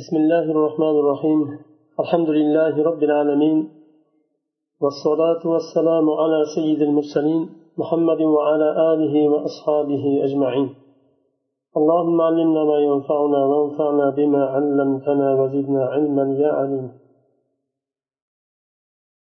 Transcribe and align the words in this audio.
بسم 0.00 0.16
الله 0.16 0.44
الرحمن 0.54 0.96
الرحيم. 1.02 1.40
الحمد 2.02 2.30
لله 2.38 2.74
رب 2.84 3.02
العالمين. 3.02 3.58
والصلاة 4.80 5.42
والسلام 5.52 6.10
على 6.10 6.44
سيد 6.54 6.80
المرسلين 6.82 7.42
محمد 7.78 8.20
وعلى 8.20 8.68
آله 8.92 9.14
وأصحابه 9.28 10.04
أجمعين. 10.26 10.68
اللهم 11.78 12.20
علمنا 12.20 12.64
ما 12.64 12.78
ينفعنا 12.78 13.40
وانفعنا 13.46 14.10
بما 14.10 14.42
علمتنا 14.54 15.28
وزدنا 15.40 15.82
علما 15.84 16.24
يا 16.42 16.52
عليم. 16.52 16.86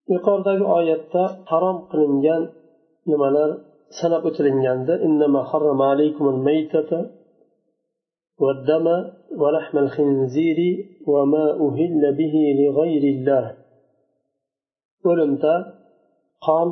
Yuqoridagi 0.08 0.64
oyatda 0.64 1.22
harom 1.50 1.76
qilingan 1.90 2.42
nimalar 3.06 3.50
sanab 4.00 4.22
o'tilinganda 4.24 4.94
والدم 8.43 8.87
ولحم 9.41 9.75
الخنزير 9.85 10.59
وما 11.13 11.45
أهل 11.65 12.03
به 12.19 12.35
لغير 12.61 13.03
الله 13.15 13.45
o'limda 15.11 15.53
qon 16.45 16.69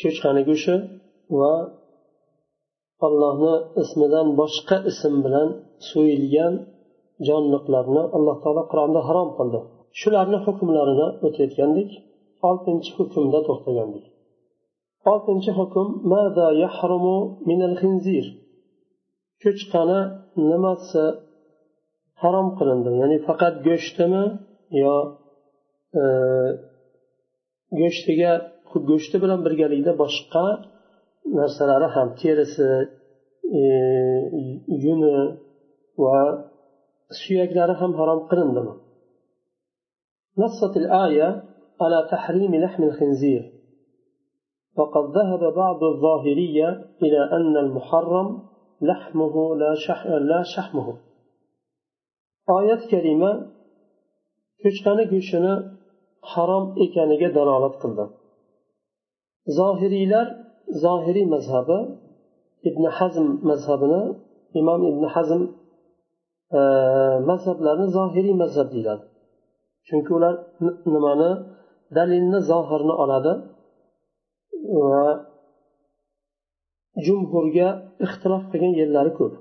cho'chqani 0.00 0.42
go'shti 0.48 0.74
va 1.38 1.54
allohni 3.06 3.54
ismidan 3.82 4.26
boshqa 4.40 4.76
ism 4.90 5.14
bilan 5.24 5.48
so'yilgan 5.90 6.54
jonliqlarni 7.28 8.02
alloh 8.16 8.36
taolo 8.44 8.62
qur'onda 8.70 9.00
harom 9.08 9.28
qildi 9.38 9.60
shularni 10.00 10.38
hukmlarini 10.46 11.08
o'tayotgandik 11.26 11.90
oltinchi 12.48 12.90
hukmda 12.98 13.38
to'xtagandik 13.48 14.04
oltinchi 15.12 15.50
hukm 15.58 15.86
cho'chqani 19.43 19.99
nimasi 20.49 21.03
harom 22.21 22.47
qilindi 22.57 22.89
ya'ni 23.01 23.17
faqat 23.27 23.55
go'shtimi 23.67 24.23
yo 24.81 24.95
go'shtiga 27.79 28.31
go'shti 28.89 29.17
bilan 29.23 29.39
birgalikda 29.45 29.91
boshqa 30.03 30.45
narsalari 31.39 31.87
ham 31.95 32.07
terisi 32.21 32.69
yuni 34.85 35.17
va 36.03 36.19
suyaklari 37.21 37.73
ham 37.81 37.91
harom 37.99 38.21
qilindimi 38.31 38.75
نصت 40.43 40.73
الآية 40.83 41.29
على 41.81 42.07
تحريم 42.11 42.55
لحم 42.63 42.81
الخنزير 42.89 43.43
وقد 44.77 45.05
ذهب 45.17 45.53
بعض 45.61 45.79
الظاهرية 45.83 46.69
إلى 47.03 47.21
أن 47.37 47.53
المحرم 47.65 48.27
lahmuhu 48.89 49.41
la 49.61 49.71
shah 49.85 49.99
e, 50.13 50.15
la 50.31 50.39
shahmuhu. 50.53 50.93
Oyat 52.57 52.81
karima 52.91 53.31
cho'chqani 54.61 55.03
go'shtini 55.13 55.53
harom 56.31 56.65
ekaniga 56.85 57.29
dalolat 57.37 57.75
qildi. 57.81 58.05
Zohiriylar 59.57 60.27
zohiriy 60.83 61.27
mazhabi 61.35 61.79
ibn 62.69 62.83
hazm 62.97 63.27
mazhabini 63.49 64.01
imom 64.59 64.81
ibn 64.91 65.03
hazm 65.13 65.41
e, 66.57 66.59
mazhablarni 67.29 67.87
zohiriy 67.97 68.35
mazhab 68.43 68.67
deyiladi. 68.73 69.05
Chunki 69.87 70.11
ular 70.17 70.33
nimani? 70.93 71.31
Dalilni 71.97 72.39
zohirni 72.51 72.93
oladi. 73.03 73.33
Va 74.89 75.05
jumhurga 77.05 77.69
ixtilof 78.05 78.43
qilgan 78.51 78.73
yerlari 78.81 79.11
ko'p. 79.19 79.33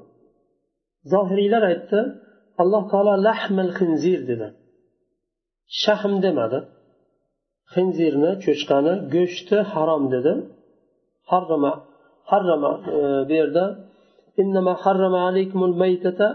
Zohiriylar 1.13 1.63
aytdi 1.73 2.01
alloh 2.63 2.85
taolo 2.93 3.15
lahmal 3.29 3.71
xinzir 3.79 4.21
dedi. 4.31 4.49
Shahm 5.83 6.15
demadi. 6.25 6.59
Xinzirni 7.75 8.31
cho'chqani 8.45 8.95
go'shtni 9.15 9.61
harom 9.73 10.05
dedi. 10.15 10.33
Harrama 11.31 11.73
harrama 12.31 12.73
e, 12.97 12.99
bu 13.29 13.33
yerda 13.41 13.65
innama 14.43 14.75
harrama 14.85 15.21
alaykumul 15.29 15.75
maytata 15.83 16.29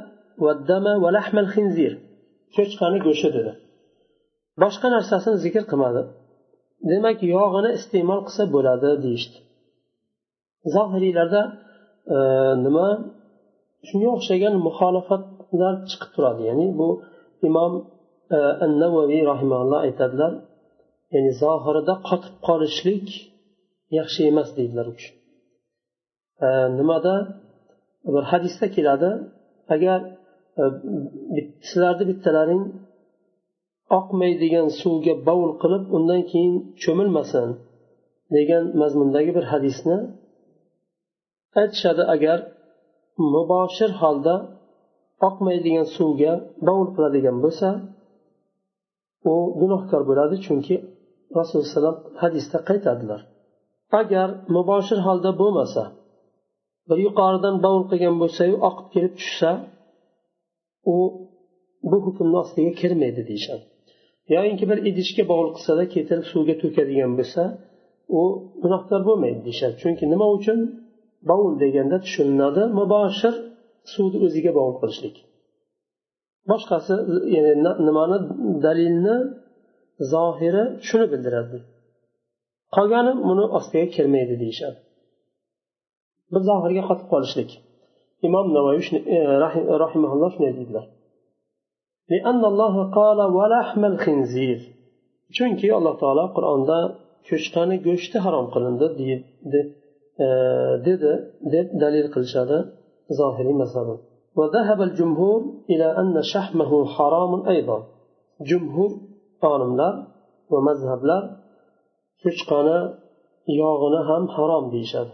vaddama 0.46 0.94
va 1.04 1.10
lahmal 1.18 1.48
xinzir 1.56 1.94
cho'chqani 2.56 3.00
go'shti 3.08 3.30
dedi. 3.38 3.52
Boshqa 4.64 4.88
narsasini 4.96 5.38
zikr 5.46 5.64
qilmadi. 5.72 6.02
Demak 6.92 7.20
yog'ini 7.36 7.70
iste'mol 7.80 8.22
qilsa 8.28 8.44
bo'ladi 8.56 8.90
deyishdi. 9.06 9.38
Zohiriylarda 10.76 11.42
e, 12.16 12.18
nima 12.66 12.88
shunga 13.88 14.10
o'xshagan 14.16 14.54
muxolifatlar 14.68 15.74
chiqib 15.90 16.10
turadi. 16.16 16.42
Ya'ni 16.50 16.68
bu 16.80 16.90
imom 17.50 17.74
e, 18.36 18.38
navaviy 18.82 19.24
rahimalloh 19.32 19.80
aytadilar 19.88 20.32
ya'ni 21.14 21.32
zohirida 21.44 21.94
qotib 22.10 22.36
qolishlik 22.48 23.08
yaxshi 23.98 24.22
emas 24.32 24.50
deydilar 24.58 24.86
u 24.92 24.94
kishi. 24.98 25.12
E, 26.46 26.48
nimada? 26.80 27.16
Bir 28.16 28.24
hadisda 28.32 28.66
keladi 28.76 29.10
agar 29.76 30.00
sizlarni 31.68 32.04
bittalaring 32.12 32.64
oqmaydigan 34.00 34.68
suvga 34.82 35.14
bovul 35.28 35.54
qilib 35.62 35.84
undan 35.98 36.22
keyin 36.32 36.54
cho'milmasin 36.84 37.48
degan 38.36 38.64
mazmundagi 38.82 39.32
bir 39.38 39.46
hadisni 39.54 39.98
aytishadi 41.62 42.04
agar 42.16 42.38
muboshir 43.34 43.92
holda 44.02 44.36
oqmaydigan 45.28 45.88
suvga 45.98 46.34
dovul 46.68 46.90
qiladigan 46.96 47.38
bo'lsa 47.46 47.68
u 49.32 49.34
gunohkor 49.62 50.02
bo'ladi 50.10 50.36
chunki 50.46 50.76
rasululloh 51.38 51.66
alayhivasallam 51.66 51.98
hadisda 52.22 52.58
qaytadilar. 52.70 53.22
Agar 54.02 54.30
muboshir 54.56 55.00
holda 55.08 55.32
bo'lmasa 55.42 55.84
bir 56.90 56.98
yuqoridan 57.08 57.56
dovul 57.66 57.86
qilgan 57.92 58.16
bo'lsayu 58.24 58.56
oqib 58.70 58.88
kelib 58.94 59.14
tushsa 59.20 59.50
u 60.94 60.98
bu 61.92 61.98
hukmni 62.06 62.38
ostiga 62.44 62.72
kirmaydi 62.82 63.22
deyishadi. 63.30 63.64
Yoyinki 64.36 64.66
bir 64.72 64.78
idishga 64.90 65.24
bovul 65.32 65.50
qilsada 65.56 65.84
keltirib 65.94 66.26
suvga 66.32 66.56
to'kadigan 66.64 67.12
bo'lsa 67.20 67.44
u 68.20 68.22
gunohkor 68.64 69.02
bo'lmaydi 69.10 69.40
deyishadi. 69.48 69.76
Chunki 69.84 70.04
nima 70.14 70.28
uchun? 70.38 70.60
Bovul 71.30 71.54
deganda 71.64 71.98
tushuniladi. 72.06 72.64
Muboshir 72.80 73.34
suvni 73.94 74.18
o'ziga 74.26 74.52
bovul 74.58 74.76
qilishlik. 74.82 75.16
Boshqasi 76.52 76.94
ya'ni 77.36 77.54
nimani 77.88 78.18
dalilni 78.66 79.16
zohiri 80.14 80.64
shuni 80.88 81.06
bildiradi. 81.14 81.58
Qolgani 82.76 83.12
buni 83.30 83.46
ostiga 83.58 83.88
kirmaydi 83.96 84.36
deyishadi. 84.44 84.80
Bir 86.34 86.42
zohirga 86.50 86.84
qotib 86.90 87.08
qolishlik. 87.14 87.50
Imom 88.28 88.48
navoiy 88.58 88.82
e, 89.16 89.18
rahimaulloh 89.84 90.32
shunday 90.36 90.54
deydilar. 90.60 90.86
Chunki 95.36 95.68
alloh 95.78 95.96
taolo 96.02 96.26
qur'onda 96.36 96.78
cho'chqani 97.28 97.76
go'shti 97.88 98.18
harom 98.26 98.46
qilindi 98.54 98.88
deydi. 99.00 99.62
dedi 100.87 101.13
deb 101.55 101.67
dalil 101.83 102.07
qilishadi 102.15 102.59
zohiriy 103.19 103.57
mazhabi 103.63 103.97
وذهب 104.39 104.81
الجمهور 104.89 105.41
إلى 105.73 105.89
أن 106.01 106.15
شحمه 106.33 106.73
حرام 106.95 107.33
أيضا 107.55 107.79
جمهور 108.51 108.91
olimlar 109.53 109.95
va 110.53 110.61
mazhablar 110.69 111.23
cho'chqani 112.23 112.79
yog'ini 113.61 114.01
ham 114.09 114.25
harom 114.35 114.65
deyishadi 114.75 115.13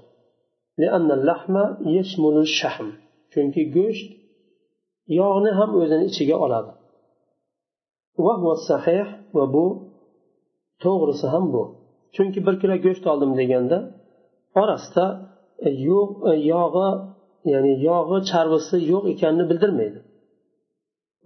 chunki 3.32 3.62
go'sht 3.76 4.08
yog'ni 5.20 5.50
ham 5.58 5.70
o'zini 5.80 6.04
ichiga 6.10 6.36
oladi 6.44 6.72
va 8.24 9.44
bu 9.54 9.66
to'g'risi 10.84 11.26
ham 11.34 11.44
bu 11.54 11.62
chunki 12.14 12.40
bir 12.46 12.54
kilo 12.60 12.74
go'sht 12.84 13.04
oldim 13.12 13.32
deganda 13.40 13.78
orasida 14.62 15.06
yo'q 15.88 16.12
yog'i 16.52 16.90
ya'ni 17.52 17.72
yog'i 17.88 18.18
charbisi 18.30 18.76
yo'q 18.92 19.04
ekanini 19.12 19.44
bildirmaydi 19.50 20.00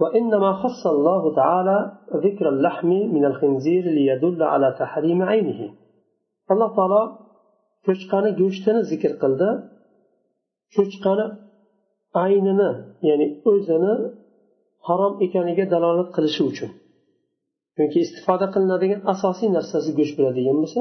وإنما 0.03 0.51
خص 0.63 0.83
الله 0.95 1.23
تعالى 1.41 1.79
ذكر 2.25 2.47
اللحم 2.55 2.91
من 3.17 3.25
الخنزير 3.31 3.85
ليدل 3.99 4.41
على 4.53 4.69
تحريم 4.83 5.21
عينه 5.31 5.61
alloh 6.53 6.71
taolo 6.79 7.03
cho'chqani 7.87 8.31
go'shtini 8.41 8.81
zikr 8.91 9.13
qildi 9.23 9.49
cho'chqani 10.75 11.27
aynini 12.25 12.71
ya'ni 13.09 13.27
o'zini 13.51 13.95
harom 14.89 15.15
ekaniga 15.27 15.65
dalolat 15.75 16.09
qilishi 16.17 16.43
uchun 16.51 16.71
chunki 17.77 17.99
istifoda 18.07 18.47
qilinadigan 18.55 19.01
asosiy 19.13 19.49
narsasi 19.57 19.91
go'sht 19.99 20.15
bo'ladigan 20.19 20.57
bo'lsa 20.63 20.81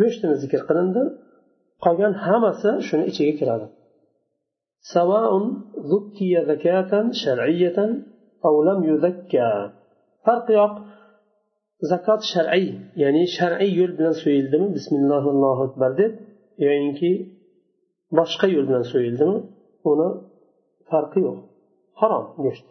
go'shtini 0.00 0.34
zikr 0.42 0.60
qilindi 0.68 1.02
qolgan 1.84 2.12
hammasi 2.24 2.70
shuni 2.86 3.04
ichiga 3.10 3.34
kiradi 3.40 3.68
سواء 4.94 5.30
ذكي 5.92 6.32
ذكاة 6.50 6.92
شرعية 7.12 7.78
أو 8.46 8.54
لم 8.68 8.78
يذكى 8.90 9.50
فرق 10.26 10.46
يق 10.50 10.74
zakot 11.88 12.22
shar'iy 12.32 12.68
ya'ni 13.02 13.24
shar'iy 13.36 13.72
yo'l 13.80 13.92
bilan 13.98 14.14
so'yildimi 14.22 14.68
bismillahi 14.76 15.28
allohu 15.34 15.60
akbar 15.68 15.90
deb 16.00 16.12
yoyinki 16.64 17.10
boshqa 18.18 18.46
yo'l 18.54 18.66
bilan 18.70 18.84
so'yildimi 18.92 19.38
uni 19.90 20.08
farqi 20.90 21.20
yo'q 21.26 21.38
harom 22.00 22.26
go'sht 22.44 22.66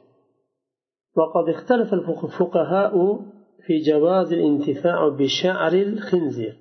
وقد 1.20 1.46
اختلف 1.56 1.90
الفقهاء 2.00 2.94
في 3.66 3.74
جواز 3.90 4.30
الانتفاع 4.34 5.00
بشعر 5.20 5.74
الخنزير 5.88 6.56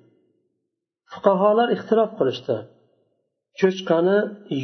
fuqarolar 1.13 1.67
ixtilof 1.75 2.11
qilishdi 2.19 2.57
cho'chqani 3.59 4.17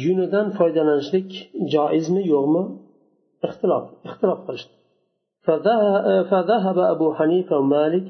yunidan 0.04 0.46
foydalanishlik 0.58 1.30
joizmi 1.74 2.22
yo'qmi 2.34 2.62
ixtilof 3.46 3.84
ixtilof 4.08 4.40
qilishdi 4.48 4.74
فذهب 6.30 6.78
أبو 6.94 7.06
حنيفة 7.18 7.54
ومالك 7.58 8.06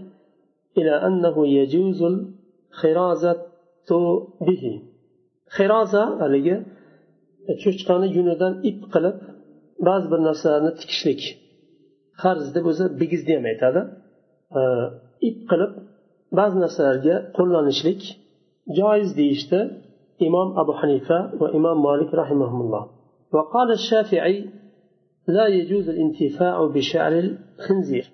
إلى 0.78 0.94
أنه 1.08 1.36
يجوز 1.58 2.00
الخرازة 2.02 3.32
به 4.46 4.64
خرازة 5.56 6.02
haligi 6.22 6.56
cho'chqani 7.62 8.06
yunidan 8.16 8.52
ip 8.70 8.80
qilib 8.94 9.16
ba'zi 9.88 10.06
bir 10.12 10.20
narsalarni 10.28 10.72
tikishlik 10.80 11.22
qarz 12.22 12.46
deb 12.56 12.64
o'zi 12.70 12.84
bigizni 13.00 13.32
ham 13.38 13.46
aytadi 13.52 13.80
ip 15.28 15.38
qilib 15.50 15.72
ba'zi 16.38 16.56
narsalarga 16.64 17.14
qo'llanishlik 17.36 18.02
joiz 18.78 19.08
deyishdi 19.18 19.60
imom 20.26 20.48
abu 20.62 20.72
hanifa 20.80 21.18
va 21.40 21.46
imom 21.58 21.76
molik 21.86 22.10
rahimahulloh 22.22 22.84
وقال 23.34 23.68
الشافعي 23.80 24.36
لا 25.36 25.46
يجوز 25.46 25.86
الانتفاع 25.94 26.56
بشعر 26.74 27.12
الخنزير 27.24 28.06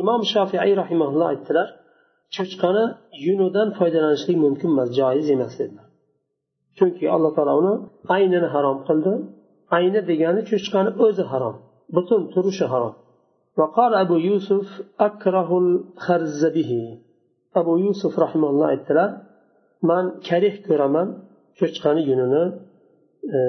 imom 0.00 0.20
shofiiy 0.32 0.72
rahimaulloh 0.82 1.26
aytdilar 1.32 1.68
cho'chqani 2.34 2.84
yunidan 3.26 3.68
foydalanishlik 3.78 4.38
mumkin 4.44 4.68
emas 4.74 4.90
joiz 4.98 5.26
emas 5.36 5.52
dedilar 5.60 5.86
chunki 6.78 7.04
alloh 7.14 7.32
taolo 7.36 7.52
uni 7.62 7.74
aynini 8.16 8.48
harom 8.54 8.78
qildi 8.88 9.12
ayni 9.76 10.00
degani 10.10 10.40
cho'chqani 10.50 10.90
o'zi 11.04 11.24
harom 11.32 11.56
butun 11.96 12.20
turishi 12.34 12.66
harom 12.74 12.94
وقال 13.60 13.92
أبو 14.04 14.16
يوسف 14.28 14.66
أكره 15.08 15.50
الخرز 15.64 16.42
به 16.56 16.72
أبو 17.60 17.72
يوسف 17.84 18.12
رحمه 18.24 18.48
الله 18.52 18.66
aytdilar 18.74 19.10
man 19.89 20.05
karih 20.27 20.55
ko'raman 20.67 21.07
cho'chqani 21.59 22.01
yunini 22.09 22.43
e, 23.37 23.39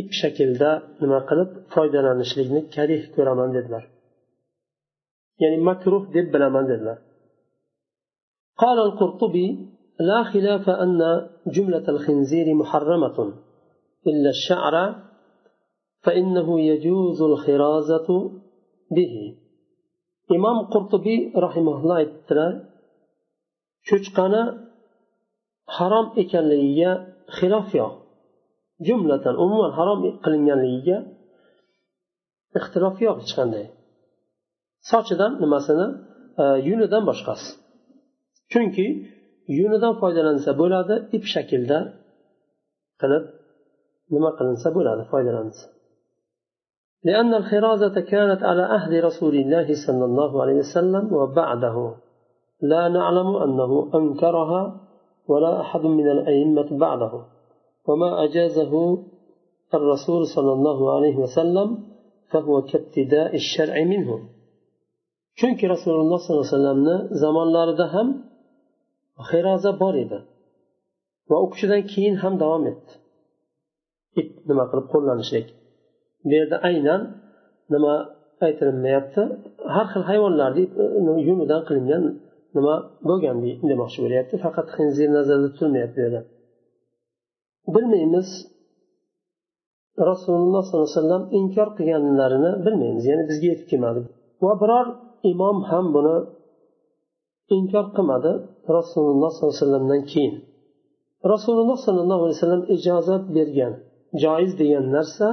ip 0.00 0.08
shaklda 0.20 0.70
nima 1.02 1.18
qilib 1.28 1.50
foydalanishlikni 1.74 2.60
karih 2.76 3.02
ko'raman 3.14 3.48
dedilar 3.56 3.84
ya'ni 5.42 5.58
makruh 5.68 6.02
deb 6.16 6.26
bilaman 6.34 6.66
dedilar 6.72 6.98
قال 8.62 8.78
القرطبي 8.88 9.46
لا 10.10 10.20
خلاف 10.32 10.64
أن 10.84 11.00
جملة 11.54 11.86
الخنزير 11.94 12.46
محرمة 12.54 13.18
إلا 14.10 14.30
الشعر 14.36 14.74
فإنه 16.04 16.48
يجوز 16.70 17.18
الخرازة 17.30 18.08
به 18.96 19.14
imom 20.36 20.58
qurtubiy 20.72 21.20
rahimaulloh 21.44 21.96
aytdilar 22.02 22.52
cho'chqani 23.88 24.42
harom 25.76 26.06
ekanligiga 26.22 26.92
xilof 27.36 27.68
yo'q 27.80 27.92
jumlatan 28.86 29.34
umuman 29.44 29.72
harom 29.78 29.98
qilinganligiga 30.24 30.98
ixtilof 32.58 32.96
yo'q 33.06 33.16
hech 33.22 33.34
qanday 33.38 33.66
sochidan 34.90 35.32
nimasini 35.42 35.86
e, 36.42 36.44
yunidan 36.68 37.02
boshqasi 37.10 37.48
chunki 38.52 38.86
yunidan 39.58 39.94
foydalansa 40.00 40.50
bo'ladi 40.60 40.94
ip 41.16 41.24
shaklda 41.34 41.78
qilib 43.00 43.24
nima 44.14 44.30
qilinsa 44.38 44.68
bo'ladi 44.76 45.02
foydalansa 45.12 45.66
لأن 47.04 47.34
الخرازة 47.34 48.00
كانت 48.12 48.42
على 48.42 48.62
أهل 48.62 49.04
رسول 49.04 49.34
الله 49.34 49.74
صلى 49.86 50.04
الله 50.04 50.42
عليه 50.42 50.54
وسلم 50.54 51.04
وبعده 51.12 51.94
لا 52.62 52.88
نعلم 52.88 53.36
أنه 53.36 53.90
أنكرها 53.94 54.62
ولا 55.31 55.51
أحد 55.63 55.83
من 55.99 56.07
الأئمة 56.15 56.69
بعده 56.85 57.13
وما 57.87 58.09
أجازه 58.25 58.73
الرسول 59.73 60.21
صلى 60.35 60.51
الله 60.57 60.79
عليه 60.95 61.15
وسلم 61.23 61.67
فهو 62.31 62.61
كابتداء 62.61 63.35
الشرع 63.35 63.75
منه 63.93 64.11
chunki 65.39 65.65
rasululloh 65.73 66.19
sollallohu 66.25 66.45
alayhi 66.45 66.53
vasallamni 66.53 66.95
zamonlarida 67.23 67.85
ham 67.93 68.07
xiroza 69.29 69.71
bor 69.81 69.95
edi 70.03 70.19
va 71.29 71.37
u 71.43 71.47
kishidan 71.53 71.81
keyin 71.91 72.15
ham 72.23 72.33
davom 72.43 72.63
etdi 72.71 72.91
ip 74.21 74.29
nima 74.49 74.63
qilib 74.69 74.87
qo'llanishlik 74.93 75.47
bu 76.27 76.31
yerda 76.39 76.57
aynan 76.69 77.01
nima 77.73 77.93
aytilinmayapti 78.45 79.21
har 79.75 79.85
xil 79.91 80.03
hayvonlarni 80.09 80.63
yunidan 81.29 81.61
qilingan 81.67 82.03
nima 82.56 82.74
bo'lgan 83.08 83.36
demoqchi 83.70 83.98
bo'lyapti. 84.04 84.34
Faqat 84.44 84.68
hinzir 84.78 85.08
nazarda 85.16 85.48
tutilmayapti 85.54 85.96
bu 85.98 86.02
yerda 86.06 86.20
bilmaymiz. 87.74 88.28
Rasululloh 90.10 90.62
sollallohu 90.66 90.88
alayhi 90.88 91.00
vasallam 91.00 91.24
inkor 91.38 91.68
qilganlarini 91.78 92.50
bilmaymiz. 92.66 93.04
Ya'ni 93.10 93.24
bizga 93.30 93.46
yetib 93.52 93.66
kelmadi. 93.72 94.00
Va 94.44 94.52
biror 94.62 94.86
imom 95.32 95.58
ham 95.70 95.86
buni 95.96 96.16
inkor 97.56 97.86
qilmadi 97.96 98.32
rasululloh 98.78 99.30
sollallohu 99.36 99.54
alayhi 99.54 99.62
vasallamdan 99.62 100.02
keyin. 100.12 100.34
Rasululloh 101.32 101.78
sollallohu 101.86 102.22
alayhi 102.24 102.38
vasallam 102.38 102.64
ijozat 102.76 103.24
bergan 103.36 103.72
joiz 104.22 104.52
degan 104.60 104.84
narsa 104.96 105.28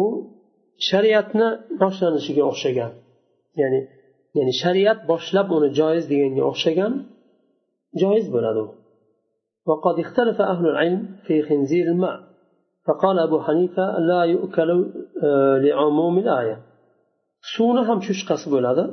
u 0.00 0.02
shariatni 0.88 1.48
boshlanishiga 1.82 2.42
o'xshagan. 2.50 2.92
Ya'ni 3.60 3.80
ya'ni 4.37 4.53
shariat 4.61 4.99
boshlab 5.11 5.47
uni 5.57 5.69
joiz 5.79 6.03
deganga 6.11 6.43
o'xshagan 6.51 6.93
joiz 8.01 8.27
bo'ladi 8.35 8.61
u 8.67 8.69
وقد 9.69 9.95
اختلف 10.05 10.37
أهل 10.53 10.65
العلم 10.73 11.01
في 11.25 11.35
خنزير 11.47 11.85
الماء 11.93 12.17
فقال 12.85 13.15
أبو 13.27 13.37
حنيفة 13.45 13.85
لا 13.99 14.21
يؤكل 14.33 14.69
لعموم 15.65 16.15
الآية 16.23 16.57
suvni 17.53 17.81
ham 17.89 17.99
cho'chqasi 18.07 18.47
bo'ladi 18.55 18.83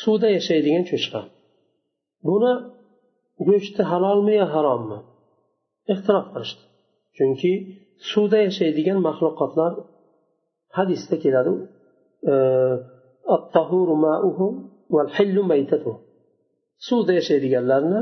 suvda 0.00 0.28
yashaydigan 0.36 0.84
cho'chqa 0.90 1.20
buni 2.28 2.52
go'shti 3.48 3.82
halolmi 3.90 4.34
yo 4.40 4.46
harommi 4.54 4.98
ixtirof 5.92 6.26
qilishdi 6.34 6.62
chunki 7.16 7.52
suvda 8.10 8.38
yashaydigan 8.46 8.98
maxluqotlar 9.06 9.72
hadisda 10.76 11.16
keladi 11.24 11.52
suvda 16.87 17.11
yashaydiganlarni 17.19 17.99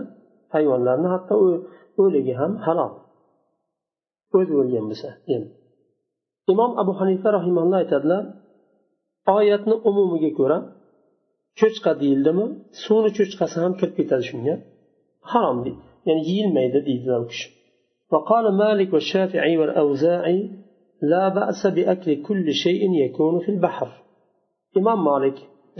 hayvonlarni 0.53 1.07
hatto 1.13 1.33
o'ligi 2.03 2.33
ham 2.41 2.51
halol 2.65 2.93
o'zi 4.37 4.53
o'lgan 4.61 4.85
bo'lsa 4.91 5.09
imom 6.53 6.71
abu 6.81 6.91
hanifa 6.99 7.27
rahimalloh 7.37 7.77
aytadilar 7.83 8.23
oyatni 9.37 9.75
umumiga 9.89 10.31
ko'ra 10.39 10.57
cho'chqa 11.59 11.91
deyildimi 12.01 12.45
suvni 12.83 13.09
cho'chqasi 13.17 13.57
ham 13.63 13.73
kirib 13.79 13.95
ketadi 13.99 14.23
shunga 14.29 14.55
harom 15.31 15.57
deydi 15.65 15.81
ya'ni 16.07 16.21
yeyilmaydi 16.29 16.79
deydilar 16.87 17.21
u 17.25 17.27
kishi 17.33 17.47
وقال 18.13 18.45
مالك 18.63 18.89
والشافعي 18.93 19.53
والأوزاعي 19.57 20.39
لا 21.11 21.29
بأس 21.37 21.67
بأكل 21.67 22.09
كل 22.27 22.53
شيء 22.53 22.81
يكون 23.05 23.39
في 23.39 23.49
البحر 23.55 23.89
imom 24.79 24.99
molik 25.09 25.37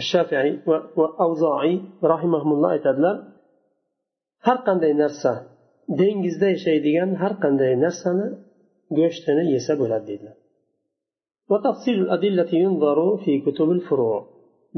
shafiiy 0.09 0.51
va 0.99 1.07
avzoiy 1.25 1.73
rahimahulloh 2.11 2.69
aytadilar 2.75 3.15
har 4.45 4.57
qanday 4.67 4.93
narsa 5.03 5.31
dengizda 5.99 6.47
yashaydigan 6.55 7.09
har 7.21 7.33
qanday 7.43 7.73
narsani 7.85 8.27
go'shtini 8.97 9.43
yesa 9.55 9.73
bo'ladi 9.81 10.05
deydilar 10.09 10.35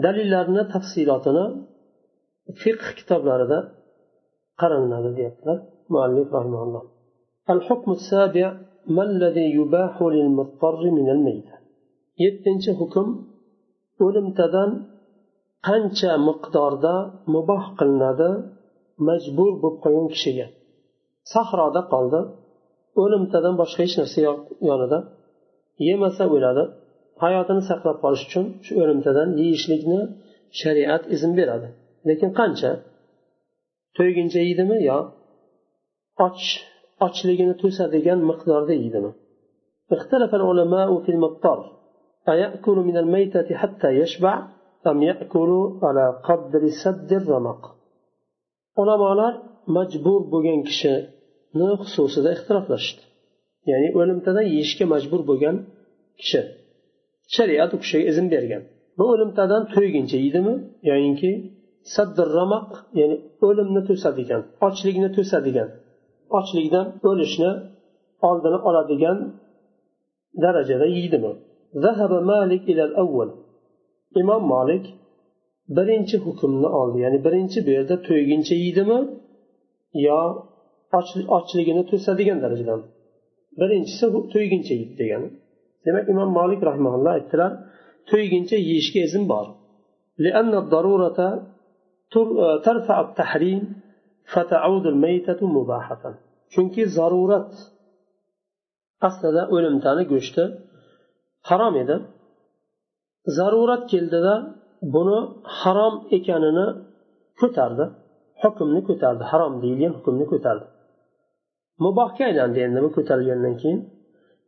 dalillarni 0.06 0.64
tafsilotini 0.74 1.46
fiqh 2.62 2.88
kitoblarida 2.98 3.60
قرننا 4.62 4.98
ذلك 5.06 5.38
مؤلف 5.94 6.28
رحمه 6.38 6.62
الله 6.66 6.84
الحكم 7.54 7.90
السابع 8.00 8.48
ما 8.96 9.04
الذي 9.12 9.48
يباح 9.60 10.02
للمضطر 10.16 10.82
من 10.98 11.08
الميتة 11.16 11.56
يتنش 12.26 12.66
حكم 12.80 13.08
o'limtadan 14.05 14.71
qancha 15.69 16.13
miqdorda 16.29 16.95
muboh 17.35 17.65
qilinadi 17.79 18.31
majbur 19.09 19.53
bo'lib 19.63 19.77
qolgan 19.85 20.09
kishiga 20.15 20.47
sahroda 21.35 21.83
qoldi 21.93 22.21
o'limtadan 23.03 23.55
boshqa 23.63 23.81
hech 23.85 23.97
narsa 24.01 24.19
yo'q 24.29 24.41
yonida 24.69 24.99
yemasa 25.89 26.25
o'ladi 26.35 26.65
hayotini 27.25 27.63
saqlab 27.71 27.97
qolish 28.05 28.23
uchun 28.29 28.45
shu 28.65 28.73
o'limtadan 28.83 29.29
yeyishlikni 29.41 30.01
shariat 30.61 31.03
izn 31.15 31.31
beradi 31.39 31.69
lekin 32.09 32.31
qancha 32.39 32.71
to'yguncha 33.97 34.39
yeydimi 34.47 34.79
yo 34.91 34.99
och 36.27 36.39
ochligini 37.07 37.55
to'sadigan 37.63 38.19
miqdorda 38.31 38.75
yeydimi 38.83 39.13
اختلف 39.97 40.31
العلماء 40.41 40.91
في 41.05 41.11
المضطر 41.15 41.59
أيأكل 42.29 42.77
من 42.89 42.97
الميتة 42.97 43.49
حتى 43.55 43.89
يشبع 43.89 44.35
أم 44.87 45.03
يأكل 45.03 45.51
على 45.83 46.21
قدر 46.29 46.63
سد 46.85 47.13
الرمق 47.13 47.63
ulamolar 48.81 49.35
majbur 49.77 50.21
bo'lgan 50.33 50.61
kishini 50.69 51.71
xususida 51.81 52.31
ixtiroflashdi 52.37 53.03
ya'ni 53.71 53.89
o'limtadan 53.99 54.47
yeyishga 54.55 54.85
majbur 54.95 55.21
bo'lgan 55.31 55.57
kishi 56.21 56.41
shariat 57.35 57.71
u 57.75 57.79
kishiga 57.83 58.05
izn 58.11 58.27
bergan 58.35 58.63
bu 58.99 59.05
o'limtadan 59.13 59.63
to'yguncha 59.75 60.17
yeydimi 60.25 60.55
yoyinki 60.91 61.31
saddir 61.95 62.29
ramaq 62.39 62.69
ya'ni 63.01 63.17
o'limni 63.47 63.83
to'sadigan 63.89 64.43
ochlikni 64.67 65.09
to'sadigan 65.17 65.69
ochlikdan 66.39 66.87
o'lishni 67.11 67.51
oldini 68.29 68.59
oladigan 68.69 69.19
darajada 70.43 70.87
yeydimi 70.97 71.33
imom 74.21 74.43
molik 74.55 74.85
birinchi 75.77 76.17
hukmni 76.25 76.69
oldi 76.81 76.99
ya'ni 77.05 77.19
birinchi 77.27 77.59
bu 77.67 77.71
yerda 77.77 77.97
to'yguncha 78.09 78.55
yeydimi 78.63 78.99
yo 80.07 80.21
ochligini 81.37 81.83
to'sadigan 81.91 82.39
darajadami 82.45 82.85
birinchisi 83.61 84.05
to'yguncha 84.33 84.73
yeydi 84.79 84.95
degani 85.01 85.29
demak 85.87 86.05
imom 86.13 86.31
molik 86.39 86.61
rahmaulloh 86.71 87.13
aytdilar 87.19 87.53
to'yguncha 88.11 88.57
yeyishga 88.69 89.01
izn 89.09 89.25
bor 89.33 89.47
ترفع 92.67 92.97
التحريم 93.07 93.63
فتعود 94.33 94.85
الميتة 94.87 95.41
مباحة 95.57 96.05
chunki 96.55 96.83
zarurat 96.97 97.53
aslida 99.07 99.43
o'limtani 99.55 100.03
go'shti 100.13 100.43
Harom 101.48 101.76
edi. 101.84 101.96
Zarurat 103.38 103.84
keldida 103.92 104.34
buni 104.94 105.20
harom 105.60 105.96
ekanini 106.18 106.68
ko'tardi. 107.40 107.86
Hukmni 108.42 108.82
ko'tardi. 108.90 109.24
Harom 109.32 109.54
deyilgan 109.64 109.92
hukmni 109.98 110.26
ko'tardi. 110.32 110.66
Mubohga 111.84 112.24
aylandi 112.30 112.60
endi 112.68 112.80
bu 112.86 112.90
ko'tarilgandan 112.98 113.56
keyin. 113.62 113.80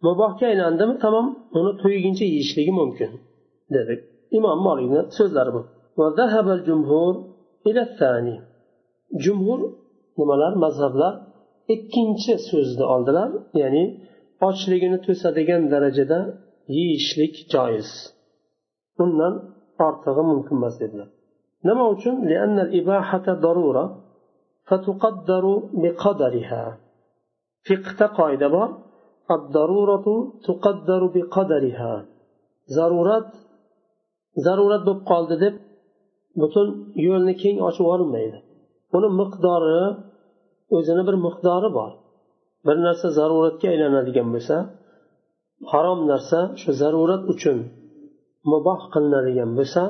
Mubohga 0.06 0.46
aylandimi? 0.52 0.94
Tamom. 1.04 1.28
Uni 1.58 1.72
to'yguncha 1.82 2.26
yeyishligi 2.32 2.72
mumkin 2.80 3.12
dedi. 3.76 3.94
Imom 4.38 4.60
molikni 4.68 5.02
so'zlari 5.18 5.52
bu. 5.56 5.62
Jumhur 9.24 9.60
nimalar? 10.20 10.54
Mazhablar 10.64 11.14
ikkinchi 11.76 12.34
so'zni 12.50 12.86
oldilar. 12.94 13.30
Ya'ni 13.62 13.84
ochligini 14.48 14.98
to'sadigan 15.06 15.62
darajada 15.74 16.20
yeyishlik 16.76 17.36
joiz. 17.54 17.90
Undan 19.04 19.34
ortig'i 19.88 20.24
mumkin 20.32 20.56
emas 20.60 20.76
dedilar. 20.82 21.10
Nima 21.68 21.86
uchun? 21.96 22.16
Fiqda 27.68 28.08
qoida 28.20 28.48
bor. 28.56 28.70
Zarurat 32.78 33.28
zarurat 34.46 34.82
bo'lib 34.88 35.02
qoldi 35.12 35.36
deb 35.44 35.56
butun 36.42 36.68
yo'lni 37.08 37.34
keng 37.44 37.58
ochib 37.68 37.84
yuborilmaydi 37.86 38.40
buni 38.94 39.10
miqdori 39.20 39.82
o'zini 40.78 41.04
bir 41.08 41.16
miqdori 41.26 41.70
bor. 41.78 41.92
Bir 42.68 42.78
narsa 42.86 43.08
zaruratga 43.20 43.68
aylanadigan 43.74 44.28
bo'lsa 44.36 44.56
harom 45.72 46.00
narsa 46.12 46.40
shu 46.62 46.70
zarurat 46.82 47.24
uchun 47.34 47.58
muboh 48.52 48.82
qilinadigan 48.94 49.52
bo'lsa 49.60 49.82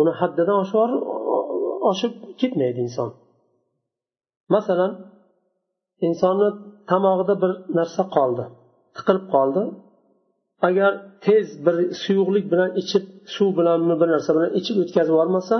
uni 0.00 0.12
haddidan 0.20 0.56
oshib 1.90 2.12
ketmaydi 2.40 2.78
inson. 2.86 3.10
Masalan 4.54 4.92
insonni 6.06 6.48
tomog'ida 6.90 7.34
bir 7.42 7.52
narsa 7.78 8.02
qoldi 8.16 8.44
tiqilib 8.96 9.26
qoldi. 9.34 9.62
Agar 10.68 10.92
tez 11.26 11.46
bir 11.66 11.76
suyuqlik 12.02 12.46
bilan 12.52 12.70
ichib 12.82 13.04
suv 13.34 13.50
bilanmi 13.58 13.94
bir 14.00 14.08
narsa 14.14 14.30
bilan 14.36 14.50
ichib 14.58 14.76
o'tkazib 14.82 15.12
yubormasa 15.14 15.56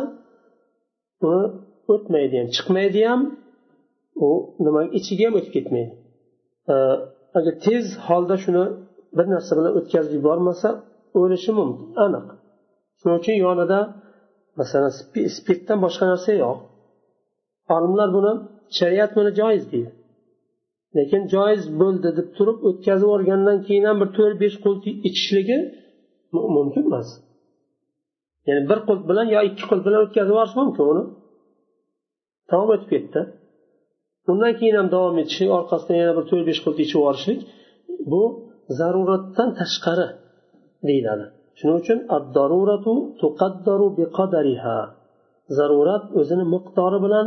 uni 1.26 1.42
o'tmaydi 1.92 2.35
ham 2.40 2.49
chiqmaydi 2.56 3.00
ham 3.11 3.21
u 4.26 4.28
nima 4.64 4.83
ichiga 4.99 5.25
ham 5.28 5.35
o'tib 5.38 5.52
ketmaydi. 5.56 5.92
Agar 7.38 7.54
tez 7.66 7.85
holda 8.06 8.37
shuni 8.45 8.64
bir 9.16 9.26
narsa 9.35 9.52
bilan 9.58 9.73
o'tkazib 9.78 10.12
yubormasa 10.18 10.68
o'lishi 11.20 11.50
mumkin 11.58 11.87
aniq. 12.04 12.26
Shuning 12.99 13.16
uchun 13.20 13.37
yonida 13.46 13.78
masalan 14.61 14.92
spirtdan 15.37 15.78
boshqa 15.85 16.04
narsa 16.12 16.30
yo'q. 16.44 16.58
Olimlar 17.76 18.08
buni 18.16 18.32
shariat 18.78 19.11
buni 19.18 19.30
joiz 19.40 19.64
deydi. 19.73 19.90
Lekin 20.96 21.23
joiz 21.35 21.62
bo'ldi 21.80 22.08
deb 22.18 22.28
turib 22.37 22.58
o'tkazib 22.68 23.06
yuborgandan 23.06 23.58
keyin 23.66 23.85
ham 23.88 23.96
bir 24.02 24.08
to'rt 24.16 24.37
besh 24.44 24.56
qult 24.64 24.82
ichishligi 25.08 25.58
mumkin 26.56 26.82
emas. 26.88 27.08
Ya'ni 28.46 28.62
bir 28.70 28.78
qult 28.88 29.02
bilan 29.11 29.26
yo 29.35 29.40
ikki 29.49 29.64
qult 29.70 29.82
bilan 29.87 30.00
o'tkazib 30.06 30.32
yuborish 30.32 30.54
mumkin 30.61 30.85
uni. 30.92 31.04
Tamom 32.50 32.68
o'tib 32.75 32.88
ketdi. 32.94 33.20
Undan 34.30 34.52
keyin 34.58 34.76
ham 34.80 34.88
davom 34.94 35.16
etishlik 35.23 35.50
orqasidan 35.58 35.96
yana 36.02 36.12
bir 36.18 36.25
to'rt 36.30 36.44
besh 36.50 36.61
qult 36.64 36.78
ichib 36.85 36.99
yuborishlik 36.99 37.40
bu 38.12 38.23
zaruratdan 38.78 39.49
tashqari 39.61 40.08
deyiladi. 40.88 41.25
Shuning 41.58 41.76
uchun 41.82 41.99
zarurat 45.58 46.04
o'zini 46.20 46.44
miqdori 46.54 46.99
bilan 47.04 47.26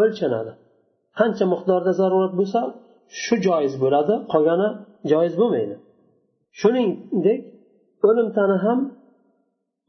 o'lchanadi. 0.00 0.52
Qancha 1.18 1.44
miqdorda 1.52 1.92
zarurat 2.00 2.32
bo'lsa 2.40 2.60
shu 3.22 3.34
joiz 3.46 3.74
bo'ladi 3.82 4.14
qolgani 4.32 4.68
joiz 5.12 5.34
bo'lmaydi. 5.40 5.76
Shuningdek 6.60 7.40
o'limtani 8.08 8.56
ham 8.64 8.78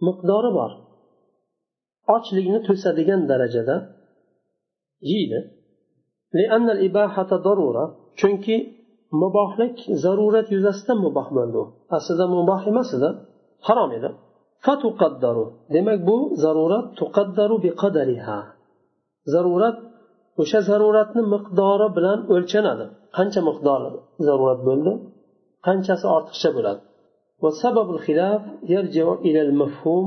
miqdori 0.08 0.52
bor. 0.60 0.72
Ochlikni 2.16 2.60
to'sadigan 2.68 3.22
darajada 3.32 3.76
yeydi. 5.12 5.40
Chunki 8.20 8.56
mubohlik 9.23 9.77
zarurat 10.05 10.47
yuzasidan 10.55 10.99
muboh 11.07 11.29
bo'ldi 11.39 11.63
aslida 11.97 12.25
muboh 12.37 12.61
emas 12.71 12.89
edi 12.97 13.09
harom 13.67 13.91
edi 13.99 14.11
demak 15.75 16.01
bu 16.09 16.17
zarurat 16.45 16.87
tuqaddaru 17.01 17.57
biqadariha 17.65 18.39
zarurat 19.35 19.77
o'sha 20.43 20.61
zaruratni 20.71 21.23
miqdori 21.35 21.89
bilan 21.97 22.19
o'lchanadi 22.35 22.87
qancha 23.17 23.41
miqdori 23.49 23.89
zarurat 24.27 24.61
bo'ldi 24.69 24.93
qanchasi 25.67 26.07
ortiqcha 26.17 26.51
bo'ladi 26.59 26.83
وسبب 27.45 27.91
الخلاف 27.97 28.43
يرجع 28.75 29.07
إلى 29.27 29.41
المفهوم 29.43 30.07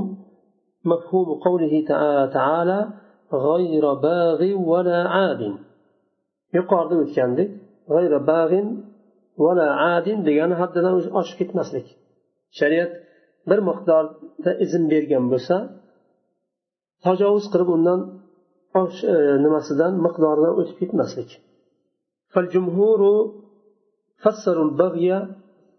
مفهوم 0.91 1.27
قوله 1.45 1.73
تعالى 2.37 2.79
غير 3.47 3.83
باغ 3.93 4.39
ولا 4.69 4.99
عاد 5.15 5.41
yuqorida 6.57 6.95
o'tgandek 7.03 7.49
g'ayra 7.93 8.19
bag'in 8.31 8.67
vala 9.43 9.67
adin 9.95 10.19
degani 10.27 10.55
haddidan 10.61 10.93
oshib 11.19 11.35
ketmaslik 11.41 11.87
shariat 12.59 12.91
bir 13.49 13.59
miqdorda 13.69 14.51
izn 14.65 14.83
bergan 14.93 15.25
bo'lsa 15.33 15.55
tajovuz 17.05 17.45
qilib 17.53 17.69
undan 17.77 17.99
nimasidan 19.45 19.93
miqdoridan 20.05 20.53
o'tib 20.59 20.77
ketmaslik 20.81 21.31
فالجمهور 22.33 23.01
فسروا 24.23 24.65
البغي 24.69 25.11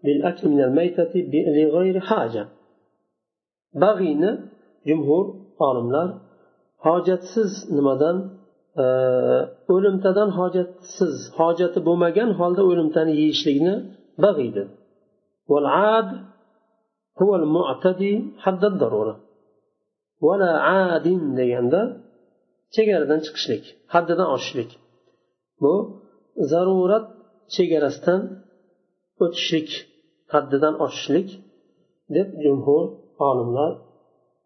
بالأكل 0.03 0.43
من 0.53 0.61
الميتة 0.67 1.13
لغير 1.57 1.95
حاجة 2.09 2.43
بغينا 3.81 4.31
جمهور 4.89 5.25
olimlar 5.67 6.07
hojatsiz 6.85 7.51
nimadan 7.77 8.17
o'limtadan 9.74 10.30
hojatsiz 10.38 11.14
hojati 11.38 11.78
bo'lmagan 11.88 12.30
holda 12.40 12.62
o'limtani 12.70 13.12
yeyishlikni 13.20 13.74
bag'iydi. 14.24 14.62
Deganda 21.40 21.80
chegaradan 22.74 23.20
chiqishlik 23.26 23.64
haddidan 23.94 24.28
oshishlik. 24.36 24.70
Bu 25.62 25.74
zarurat 26.52 27.06
chegarasidan 27.54 28.20
o'tishlik 29.24 29.70
haddidan 30.32 30.74
oshishlik 30.86 31.28
deb 32.16 32.28
jumhur 32.44 32.82
olimlar 33.28 33.72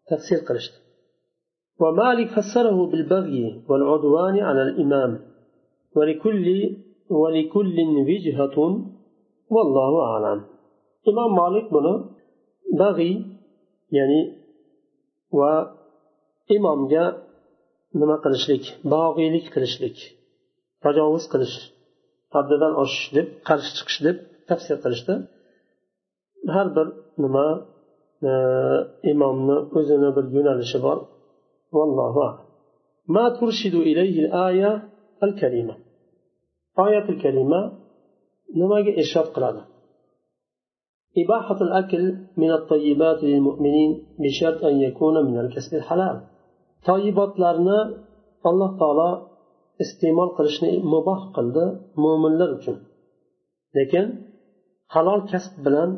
tafsir 0.09 0.39
qilishdi. 0.47 0.77
ومالك 1.80 2.28
فسره 2.36 2.86
بالبغي 2.90 3.62
والعدوان 3.68 4.36
على 4.48 4.62
الإمام 4.62 5.12
ولكل 5.96 6.46
ولكل 7.10 7.78
وجهة 8.10 8.56
والله 9.54 9.92
أعلم 10.08 10.38
إمام 11.08 11.30
مالك 11.40 11.66
بنا 11.72 11.94
بغي 12.80 13.12
يعني 13.92 14.20
و 15.32 15.42
imomga 16.56 17.04
nima 18.00 18.16
qilishlik 18.24 18.64
bog'iylik 18.92 19.46
qilishlik 19.54 19.96
tajovuz 20.84 21.24
qilish 21.32 21.56
haddidan 22.34 22.72
oshish 22.82 23.08
deb 23.16 23.26
qarshi 23.48 23.70
chiqish 23.78 24.00
deb 24.06 24.16
tafsir 24.48 24.76
qilishdi 24.84 25.14
har 26.54 26.66
bir 26.76 26.86
nima 27.24 27.46
e, 28.28 28.32
imomni 29.12 29.56
o'zini 29.78 30.10
bir 30.16 30.24
yo'nalishi 30.36 30.78
bor 30.86 30.98
vallohu 31.76 32.46
ما 33.08 33.28
ترشد 33.38 33.74
إليه 33.74 34.16
الآية 34.24 34.70
الكريمة 35.22 35.74
آية 36.86 37.06
الكريمة 37.08 37.60
nimaga 38.58 38.90
irshod 39.00 39.28
qiladi 39.34 39.62
إباحة 41.22 41.58
الأكل 41.66 42.04
من 42.36 42.50
الطيبات 42.58 43.18
للمؤمنين 43.24 43.90
بشرط 44.18 44.64
أن 44.64 44.76
يكون 44.86 45.14
من 45.26 45.36
الكسب 45.40 45.74
الحلال 45.74 46.16
toyibotlarni 46.86 47.78
alloh 48.48 48.70
taolo 48.80 49.10
iste'mol 49.82 50.30
qilishni 50.36 50.72
muboh 50.92 51.20
qildi 51.36 51.64
mo'minlar 52.02 52.50
uchun 52.58 52.76
lekin 53.76 54.04
halol 54.94 55.20
kasb 55.30 55.54
bilan 55.66 55.90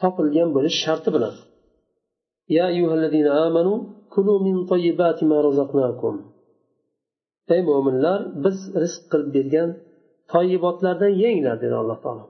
topilgan 0.00 0.48
bo'lish 0.56 0.76
sharti 0.84 1.08
bilan 1.16 1.34
ey 7.53 7.61
mo'minlar 7.69 8.19
biz 8.43 8.57
rizq 8.81 9.03
qilib 9.11 9.29
bergan 9.37 9.69
toyibotlardan 10.33 11.13
yenglar 11.23 11.55
dedi 11.63 11.75
alloh 11.81 11.97
taolo. 12.05 12.25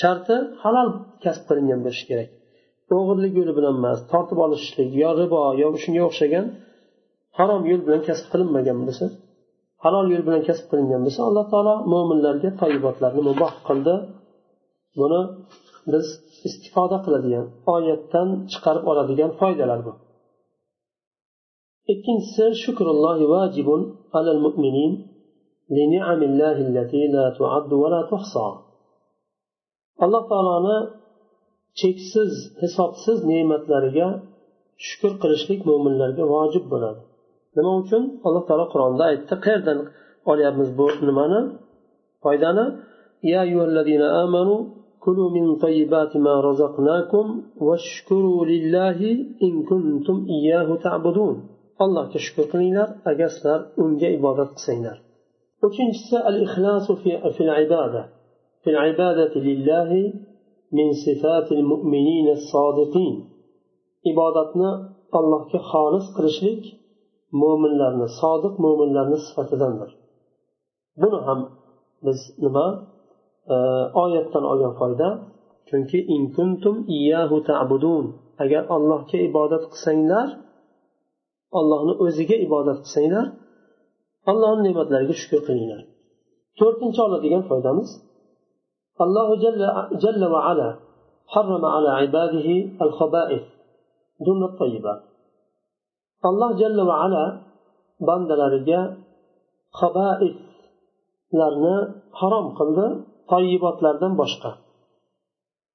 Sharti 0.00 0.36
halol 0.62 0.88
kasb 1.24 1.42
qilingan 1.48 1.80
bo'lishi 1.84 2.04
kerak. 2.10 2.28
O'g'irlik 2.96 3.32
yo'li 3.38 3.52
bilan 3.58 3.74
emas 3.80 3.98
tortib 4.12 4.38
olishlik 4.46 4.90
yo 5.02 5.10
ribo 5.20 5.40
yo 5.62 5.66
shunga 5.84 6.02
o'xshagan 6.08 6.46
harom 7.38 7.62
yo'l 7.70 7.82
bilan 7.86 8.02
kasb 8.08 8.26
qilinmagan 8.32 8.78
bo'lsa 8.86 9.06
halol 9.84 10.06
yo'l 10.12 10.24
bilan 10.28 10.42
kasb 10.48 10.64
qilingan 10.70 11.00
bo'lsa 11.06 11.20
alloh 11.28 11.44
taolo 11.52 11.74
mo'minlarga 11.92 12.50
toyibotlarni 12.60 13.22
muboh 13.28 13.52
qildi. 13.68 13.94
Buni 15.00 15.20
biz 15.92 16.06
istifoda 16.48 16.96
qiladigan 17.04 17.46
oyatdan 17.74 18.28
chiqarib 18.52 18.84
oladigan 18.90 19.30
foydalar 19.40 19.80
bu. 19.86 19.92
ikkinchisi 21.93 22.45
shukrullohi 22.63 23.25
vajibun 23.33 23.81
alal 24.17 24.41
mu'minin 24.47 24.93
لنعم 25.77 26.21
الله 26.29 26.57
التي 26.67 27.01
لا 27.15 27.25
تعد 27.39 27.71
ولا 27.83 28.01
تحصى 28.11 28.47
alloh 30.03 30.23
taoloni 30.31 30.77
cheksiz 31.79 32.31
hisobsiz 32.61 33.17
ne'matlariga 33.31 34.07
shukur 34.87 35.11
qilishlik 35.21 35.61
mo'minlarga 35.69 36.23
vojib 36.33 36.65
bo'ladi 36.73 37.01
nima 37.57 37.71
uchun 37.81 38.03
alloh 38.27 38.43
taolo 38.49 38.65
qur'onda 38.73 39.03
aytdi 39.11 39.35
qayerdan 39.45 39.79
olyapmiz 40.31 40.69
bu 40.79 40.85
nimani 41.07 41.39
foydani 42.23 42.65
يا 43.23 43.41
أيها 43.41 43.65
الذين 43.71 44.01
آمنوا 44.01 44.59
كلوا 44.99 45.29
من 45.37 45.45
طيبات 45.65 46.17
ما 46.17 46.41
رزقناكم 46.41 47.25
واشكروا 47.65 48.45
لله 48.45 48.99
إن 49.43 49.53
كنتم 49.69 50.17
إياه 50.29 50.75
تعبدون 50.75 51.35
allohga 51.82 52.18
shukur 52.26 52.46
qilinglar 52.52 52.88
agar 53.10 53.28
sizlar 53.34 53.60
unga 53.82 54.08
ibodat 54.18 54.50
qilsanglar. 54.56 54.96
Uchinchisi 55.66 56.16
al 56.28 56.36
ixlosu 56.46 56.92
fil 57.36 57.50
ibada. 57.64 58.02
Al-ibadati 58.82 59.38
lillahi 59.48 60.02
min 60.76 60.88
sifatil 61.04 61.64
mu'minin 61.72 62.28
sodiqin 62.50 63.14
ibodatni 64.10 64.70
allohga 65.18 65.58
xolis 65.70 66.06
qilishlik 66.16 66.62
mo'minlarni 67.42 68.08
sodiq 68.20 68.54
mo'minlarni 68.64 69.18
sifatidandir. 69.26 69.90
Buni 71.02 71.18
ham 71.26 71.40
biz 72.04 72.18
nima 72.44 72.66
e, 73.54 73.56
oyatdan 74.04 74.44
olgan 74.52 74.74
foyda. 74.80 75.08
Chunki 75.68 75.98
in 76.14 76.22
kuntum 76.36 76.76
iyyahu 76.96 77.36
ta'budun. 77.50 78.06
Agar 78.44 78.62
allohga 78.76 79.18
ibodat 79.28 79.64
qilsanglar 79.72 80.28
ollohni 81.58 81.92
o'ziga 82.04 82.36
ibodat 82.46 82.78
qilsanglar 82.84 83.26
allohni 84.30 84.62
ne'matlariga 84.68 85.14
shukur 85.20 85.40
qilinglar. 85.46 85.82
To'rtinchi 86.58 87.00
oladigan 87.06 87.42
foydamiz 87.50 87.90
allohu 89.04 89.34
jalla 90.02 90.26
va 90.34 90.40
ala 90.50 90.68
harrama 91.34 91.68
ala 91.76 91.92
ibadihi 92.08 92.54
al 92.84 92.92
xabais 92.98 93.44
jumla 94.24 94.48
tayyiba. 94.60 94.94
Alloh 96.28 96.50
jalla 96.60 96.82
va 96.90 96.96
ala 97.06 97.24
bandalariga 98.08 98.80
habaislarni 99.80 101.76
harom 102.20 102.46
qildi 102.58 102.86
toyibotlardan 103.30 104.12
boshqa. 104.20 104.50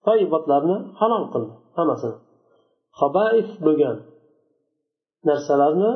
Toyibotlarni 0.07 0.77
harom 0.99 1.23
qildi 1.33 1.53
hammasini. 1.77 2.17
Xabais 2.99 3.47
bo'lgan. 3.65 3.97
Narsalarni 5.27 5.91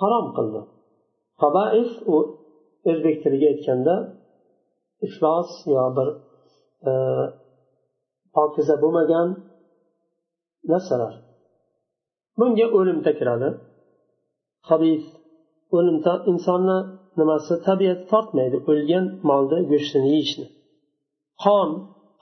harom 0.00 0.26
qildi. 0.36 0.60
Qabais 1.42 1.90
u 2.14 2.16
o'zbek 2.90 3.16
tiliga 3.22 3.46
aytganda 3.52 3.94
iflos 5.06 5.50
yo 5.74 5.84
bir 5.96 6.08
e, 6.88 6.92
pokiza 8.36 8.74
bo'lmagan 8.82 9.28
narsalar. 10.72 11.14
Bunga 12.38 12.66
o'limta 12.78 13.12
kiradi. 13.18 13.48
Habis 14.70 15.04
o'limta 15.76 16.12
insonni 16.30 16.78
nimasi 17.18 17.54
tabiat 17.68 18.00
tortmaydi 18.12 18.56
o'lgan 18.70 19.04
molni 19.28 19.58
go'shtini 19.72 20.08
yeyishni. 20.14 20.46
Qon 21.44 21.68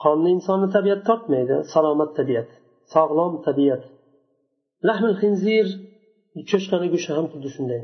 qonni 0.03 0.29
insonni 0.37 0.67
tabiat 0.75 1.01
tortmaydi 1.09 1.55
salomat 1.73 2.11
tabiat 2.19 2.49
sog'lom 2.93 3.33
tabiat 3.47 3.81
lahmil 4.88 5.16
hinzir 5.22 5.66
cho'chqani 6.50 6.86
go'shti 6.94 7.12
ham 7.16 7.26
xuddi 7.32 7.48
shunday 7.56 7.82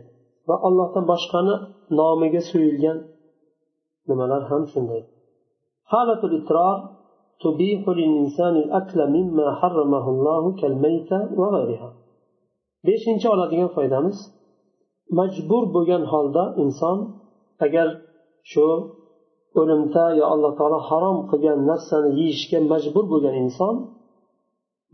va 0.49 0.57
allohdan 0.67 1.05
boshqani 1.13 1.55
nomiga 1.99 2.43
so'yilgan 2.51 2.99
nimalar 4.09 4.43
ham 4.51 4.63
shunday 4.73 5.03
holatul 5.93 6.35
itror 6.41 6.77
تبيح 7.45 7.83
للإنسان 7.89 8.55
الأكل 8.65 8.99
مما 9.17 9.47
حرمه 9.61 10.05
الله 10.15 10.43
كالميتة 10.61 11.19
وغيرها 11.41 11.91
beshinchi 12.87 13.27
oladigan 13.35 13.71
foydamiz 13.77 14.19
majbur 15.19 15.63
bo'lgan 15.75 16.03
holda 16.13 16.45
inson 16.63 16.99
agar 17.67 17.89
shu 18.53 18.67
o'limta 19.61 20.05
yo 20.19 20.25
alloh 20.33 20.53
taolo 20.59 20.79
harom 20.89 21.17
qilgan 21.31 21.59
narsani 21.71 22.11
yeyishga 22.21 22.59
majbur 22.73 23.05
bo'lgan 23.13 23.35
inson 23.45 23.75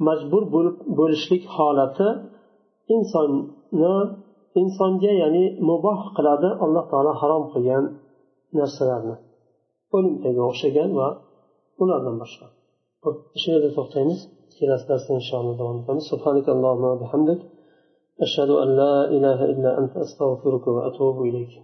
majbur 0.06 0.42
bo'lib 0.54 0.76
bo'lishlik 0.98 1.42
holati 1.56 2.08
insonni 2.94 3.94
insonga 4.60 5.12
ya'ni 5.22 5.44
muboh 5.70 6.00
qiladi 6.16 6.48
alloh 6.64 6.84
taolo 6.92 7.12
harom 7.20 7.44
qilgan 7.52 7.84
narsalarni 8.58 9.16
o'limtaga 9.96 10.42
o'xshagan 10.50 10.90
va 11.00 11.08
ulardan 11.82 12.16
boshqa 12.22 12.46
shu 13.40 13.46
yerda 13.54 13.70
to'xtaymiz 13.78 14.20
kelasi 14.58 14.84
darsda 14.90 15.12
inshaalloh 15.20 15.54
davom 15.60 15.76
etamiz 15.82 16.04
subhanakallohumma 16.12 16.92
bihamdik 17.02 17.40
أشهد 18.26 18.50
أن 18.50 18.76
لا 18.76 18.94
إله 19.16 19.44
إلا 19.44 19.78
أنت 19.78 19.96
أستغفرك 19.96 20.66
وأتوب 20.66 21.22
إليك 21.22 21.62